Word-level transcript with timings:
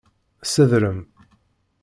Sedrem. 0.51 1.05